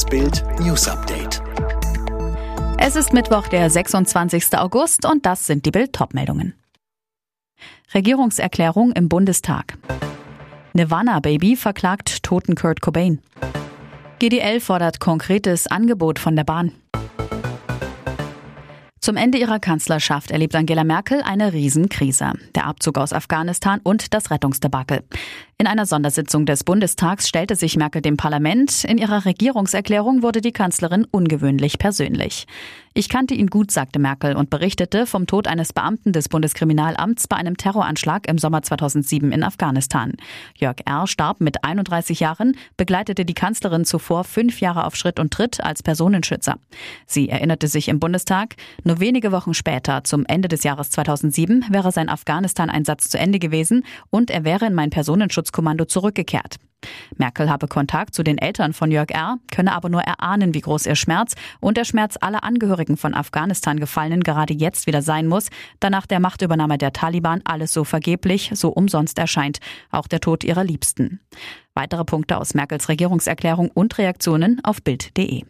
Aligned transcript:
Das 0.00 0.08
Bild 0.08 0.42
News 0.60 0.88
Update. 0.88 1.42
Es 2.78 2.96
ist 2.96 3.12
Mittwoch, 3.12 3.48
der 3.48 3.68
26. 3.68 4.56
August 4.56 5.04
und 5.04 5.26
das 5.26 5.46
sind 5.46 5.66
die 5.66 5.70
Bild 5.70 5.94
meldungen 6.14 6.54
Regierungserklärung 7.92 8.92
im 8.92 9.10
Bundestag. 9.10 9.76
Nirvana 10.72 11.20
Baby 11.20 11.54
verklagt 11.54 12.22
toten 12.22 12.54
Kurt 12.54 12.80
Cobain. 12.80 13.20
GDL 14.20 14.60
fordert 14.60 15.00
konkretes 15.00 15.66
Angebot 15.66 16.18
von 16.18 16.34
der 16.34 16.44
Bahn. 16.44 16.72
Zum 19.00 19.18
Ende 19.18 19.36
ihrer 19.36 19.60
Kanzlerschaft 19.60 20.30
erlebt 20.30 20.54
Angela 20.54 20.84
Merkel 20.84 21.20
eine 21.20 21.52
Riesenkrise. 21.52 22.32
Der 22.54 22.66
Abzug 22.66 22.96
aus 22.96 23.12
Afghanistan 23.12 23.80
und 23.82 24.14
das 24.14 24.30
Rettungsdebakel. 24.30 25.04
In 25.60 25.66
einer 25.66 25.84
Sondersitzung 25.84 26.46
des 26.46 26.64
Bundestags 26.64 27.28
stellte 27.28 27.54
sich 27.54 27.76
Merkel 27.76 28.00
dem 28.00 28.16
Parlament. 28.16 28.82
In 28.84 28.96
ihrer 28.96 29.26
Regierungserklärung 29.26 30.22
wurde 30.22 30.40
die 30.40 30.52
Kanzlerin 30.52 31.06
ungewöhnlich 31.10 31.78
persönlich. 31.78 32.46
Ich 32.92 33.08
kannte 33.08 33.34
ihn 33.34 33.46
gut, 33.46 33.70
sagte 33.70 34.00
Merkel 34.00 34.34
und 34.34 34.50
berichtete 34.50 35.06
vom 35.06 35.28
Tod 35.28 35.46
eines 35.46 35.72
Beamten 35.72 36.12
des 36.12 36.28
Bundeskriminalamts 36.28 37.28
bei 37.28 37.36
einem 37.36 37.56
Terroranschlag 37.56 38.26
im 38.26 38.36
Sommer 38.36 38.62
2007 38.62 39.30
in 39.30 39.44
Afghanistan. 39.44 40.14
Jörg 40.56 40.78
R. 40.86 41.06
starb 41.06 41.40
mit 41.40 41.62
31 41.62 42.18
Jahren, 42.18 42.56
begleitete 42.76 43.24
die 43.24 43.34
Kanzlerin 43.34 43.84
zuvor 43.84 44.24
fünf 44.24 44.60
Jahre 44.60 44.84
auf 44.86 44.96
Schritt 44.96 45.20
und 45.20 45.32
Tritt 45.32 45.62
als 45.62 45.84
Personenschützer. 45.84 46.56
Sie 47.06 47.28
erinnerte 47.28 47.68
sich 47.68 47.86
im 47.86 48.00
Bundestag, 48.00 48.56
nur 48.82 48.98
wenige 48.98 49.30
Wochen 49.30 49.54
später, 49.54 50.02
zum 50.02 50.26
Ende 50.26 50.48
des 50.48 50.64
Jahres 50.64 50.90
2007, 50.90 51.66
wäre 51.70 51.92
sein 51.92 52.08
Afghanistan-Einsatz 52.08 53.08
zu 53.08 53.18
Ende 53.18 53.38
gewesen 53.38 53.84
und 54.10 54.32
er 54.32 54.42
wäre 54.42 54.66
in 54.66 54.74
mein 54.74 54.90
Personenschutzkommando 55.50 55.84
zurückgekehrt. 55.84 56.56
Merkel 57.18 57.50
habe 57.50 57.68
Kontakt 57.68 58.14
zu 58.14 58.22
den 58.22 58.38
Eltern 58.38 58.72
von 58.72 58.90
Jörg 58.90 59.10
R., 59.10 59.36
könne 59.52 59.74
aber 59.74 59.90
nur 59.90 60.00
erahnen, 60.00 60.54
wie 60.54 60.62
groß 60.62 60.86
ihr 60.86 60.94
Schmerz 60.94 61.34
und 61.60 61.76
der 61.76 61.84
Schmerz 61.84 62.16
aller 62.18 62.42
Angehörigen 62.42 62.96
von 62.96 63.12
Afghanistan-Gefallenen 63.12 64.22
gerade 64.22 64.54
jetzt 64.54 64.86
wieder 64.86 65.02
sein 65.02 65.26
muss, 65.26 65.50
da 65.78 65.90
nach 65.90 66.06
der 66.06 66.20
Machtübernahme 66.20 66.78
der 66.78 66.94
Taliban 66.94 67.42
alles 67.44 67.74
so 67.74 67.84
vergeblich, 67.84 68.50
so 68.54 68.70
umsonst 68.70 69.18
erscheint, 69.18 69.58
auch 69.90 70.06
der 70.06 70.20
Tod 70.20 70.42
ihrer 70.42 70.64
Liebsten. 70.64 71.20
Weitere 71.74 72.04
Punkte 72.04 72.38
aus 72.38 72.54
Merkels 72.54 72.88
Regierungserklärung 72.88 73.70
und 73.70 73.98
Reaktionen 73.98 74.60
auf 74.64 74.82
Bild.de. 74.82 75.44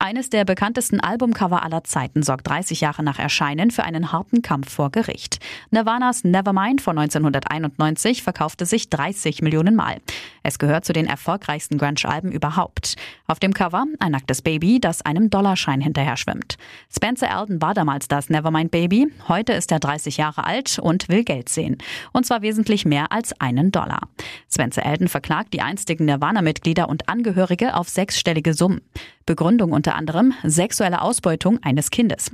Eines 0.00 0.30
der 0.30 0.44
bekanntesten 0.44 1.00
Albumcover 1.00 1.64
aller 1.64 1.82
Zeiten 1.82 2.22
sorgt 2.22 2.46
30 2.46 2.80
Jahre 2.82 3.02
nach 3.02 3.18
Erscheinen 3.18 3.72
für 3.72 3.82
einen 3.82 4.12
harten 4.12 4.42
Kampf 4.42 4.72
vor 4.72 4.92
Gericht. 4.92 5.40
Nirvanas 5.72 6.22
Nevermind 6.22 6.80
von 6.80 6.96
1991 6.96 8.22
verkaufte 8.22 8.64
sich 8.64 8.90
30 8.90 9.42
Millionen 9.42 9.74
Mal. 9.74 9.96
Es 10.44 10.60
gehört 10.60 10.84
zu 10.84 10.92
den 10.92 11.06
erfolgreichsten 11.06 11.78
Grunge-Alben 11.78 12.30
überhaupt. 12.30 12.94
Auf 13.26 13.40
dem 13.40 13.52
Cover 13.52 13.86
ein 13.98 14.12
nacktes 14.12 14.40
Baby, 14.40 14.78
das 14.78 15.02
einem 15.02 15.30
Dollarschein 15.30 15.80
hinterher 15.80 16.16
schwimmt. 16.16 16.58
Spencer 16.94 17.36
Alden 17.36 17.60
war 17.60 17.74
damals 17.74 18.06
das 18.06 18.30
Nevermind 18.30 18.70
Baby. 18.70 19.12
Heute 19.26 19.52
ist 19.52 19.72
er 19.72 19.80
30 19.80 20.16
Jahre 20.16 20.44
alt 20.44 20.78
und 20.78 21.08
will 21.08 21.24
Geld 21.24 21.48
sehen. 21.48 21.76
Und 22.12 22.24
zwar 22.24 22.42
wesentlich 22.42 22.84
mehr 22.84 23.10
als 23.10 23.38
einen 23.40 23.72
Dollar. 23.72 24.02
Spencer 24.48 24.86
Alden 24.86 25.08
verklagt 25.08 25.54
die 25.54 25.60
einstigen 25.60 26.06
Nirvana-Mitglieder 26.06 26.88
und 26.88 27.08
Angehörige 27.08 27.74
auf 27.74 27.88
sechsstellige 27.88 28.54
Summen. 28.54 28.80
Begründung 29.28 29.72
unter 29.72 29.94
anderem 29.94 30.32
sexuelle 30.42 31.02
Ausbeutung 31.02 31.62
eines 31.62 31.90
Kindes. 31.90 32.32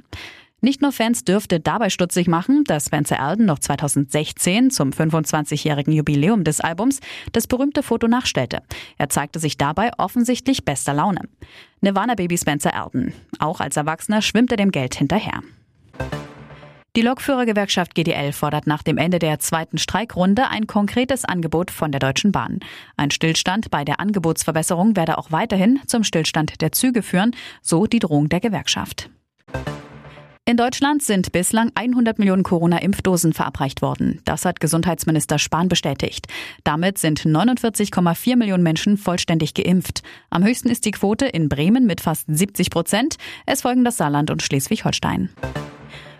Nicht 0.61 0.81
nur 0.81 0.93
Fans 0.93 1.25
dürfte 1.25 1.59
dabei 1.59 1.91
stutzig 1.91 2.29
machen, 2.29 2.63
dass 2.65 2.87
Spencer 2.87 3.19
Alden 3.21 3.47
noch 3.47 3.59
2016 3.59 4.71
zum 4.71 4.91
25-jährigen 4.91 5.93
Jubiläum 5.93 6.45
des 6.45 6.61
Albums 6.61 7.01
das 7.33 7.49
berühmte 7.49 7.83
Foto 7.83 8.07
nachstellte. 8.07 8.63
Er 8.97 9.09
zeigte 9.09 9.41
sich 9.41 9.59
dabei 9.59 9.91
offensichtlich 9.99 10.65
bester 10.65 10.95
Laune. 10.95 11.23
Nirvana 11.81 12.15
Baby 12.15 12.39
Spencer 12.39 12.75
Alden. 12.75 13.13
Auch 13.41 13.61
als 13.61 13.77
Erwachsener 13.77 14.23
schwimmt 14.23 14.53
er 14.53 14.57
dem 14.57 14.71
Geld 14.71 14.95
hinterher. 14.95 15.43
Die 16.97 17.03
Lokführergewerkschaft 17.03 17.97
GDL 17.97 18.31
fordert 18.31 18.69
nach 18.69 18.85
dem 18.85 18.99
Ende 18.99 19.19
der 19.19 19.41
zweiten 19.41 19.79
Streikrunde 19.79 20.49
ein 20.49 20.69
konkretes 20.69 21.25
Angebot 21.25 21.73
von 21.73 21.91
der 21.91 21.99
Deutschen 21.99 22.31
Bahn. 22.31 22.61
Ein 22.97 23.11
Stillstand 23.11 23.69
bei 23.73 23.85
der 23.85 23.99
Angebotsverbesserung 23.99 24.95
werde 24.95 25.19
auch 25.19 25.33
weiterhin 25.33 25.81
zum 25.87 26.05
Stillstand 26.05 26.61
der 26.61 26.71
Züge 26.71 27.03
führen, 27.03 27.35
so 27.63 27.87
die 27.87 27.99
Drohung 27.99 28.29
der 28.29 28.39
Gewerkschaft. 28.39 29.11
In 30.47 30.57
Deutschland 30.57 31.03
sind 31.03 31.33
bislang 31.33 31.73
100 31.75 32.21
Millionen 32.21 32.45
Corona-Impfdosen 32.45 33.33
verabreicht 33.33 33.83
worden. 33.83 34.21
Das 34.25 34.45
hat 34.45 34.61
Gesundheitsminister 34.61 35.41
Spahn 35.41 35.69
bestätigt. 35.69 36.29
Damit 36.63 36.99
sind 36.99 37.23
49,4 37.23 38.37
Millionen 38.37 38.63
Menschen 38.63 38.99
vollständig 38.99 39.55
geimpft. 39.55 40.03
Am 40.31 40.45
höchsten 40.45 40.69
ist 40.69 40.85
die 40.85 40.93
Quote 40.93 41.27
in 41.27 41.49
Bremen 41.49 41.87
mit 41.87 42.01
fast 42.01 42.27
70 42.29 42.71
Prozent. 42.71 43.17
Es 43.47 43.63
folgen 43.63 43.85
das 43.85 43.97
Saarland 43.97 44.31
und 44.31 44.43
Schleswig-Holstein. 44.43 45.31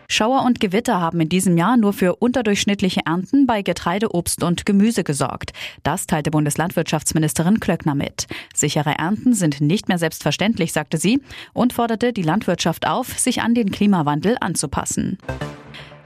Schauer 0.09 0.45
und 0.45 0.61
Gewitter 0.61 1.01
haben 1.01 1.21
in 1.21 1.29
diesem 1.29 1.57
Jahr 1.57 1.77
nur 1.77 1.93
für 1.93 2.17
unterdurchschnittliche 2.17 3.01
Ernten 3.05 3.47
bei 3.47 3.63
Getreide, 3.63 4.15
Obst 4.15 4.43
und 4.43 4.67
Gemüse 4.67 5.05
gesorgt. 5.05 5.53
Das 5.83 6.07
teilte 6.07 6.31
Bundeslandwirtschaftsministerin 6.31 7.61
Klöckner 7.61 7.95
mit. 7.95 8.27
Sichere 8.55 8.99
Ernten 8.99 9.35
sind 9.35 9.61
nicht 9.61 9.89
mehr 9.89 9.99
selbstverständlich, 9.99 10.73
sagte 10.73 10.99
sie 10.99 11.21
und 11.53 11.73
forderte 11.73 12.13
die 12.13 12.23
Landwirtschaft 12.23 12.87
auf, 12.87 13.19
sich 13.19 13.43
an 13.43 13.55
den 13.55 13.71
Klimawandel 13.71 14.37
anzupassen. 14.41 15.19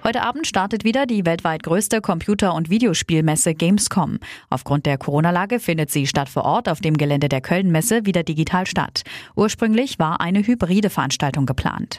Heute 0.04 0.22
Abend 0.22 0.46
startet 0.46 0.84
wieder 0.84 1.06
die 1.06 1.26
weltweit 1.26 1.64
größte 1.64 2.00
Computer- 2.00 2.54
und 2.54 2.70
Videospielmesse 2.70 3.54
Gamescom. 3.54 4.20
Aufgrund 4.48 4.86
der 4.86 4.96
Corona-Lage 4.96 5.60
findet 5.60 5.90
sie 5.90 6.06
statt 6.06 6.28
vor 6.28 6.44
Ort 6.44 6.68
auf 6.68 6.80
dem 6.80 6.96
Gelände 6.96 7.28
der 7.28 7.40
Köln-Messe 7.40 8.06
wieder 8.06 8.22
digital 8.22 8.66
statt. 8.66 9.02
Ursprünglich 9.34 9.98
war 9.98 10.20
eine 10.20 10.46
hybride 10.46 10.88
Veranstaltung 10.88 11.46
geplant. 11.46 11.98